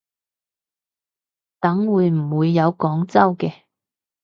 [1.59, 3.53] 等會唔會有廣州嘅